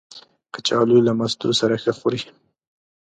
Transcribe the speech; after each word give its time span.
کچالو 0.53 0.97
له 1.07 1.11
مستو 1.19 1.49
سره 1.61 1.75
ښه 1.83 1.91
خوري 1.97 2.21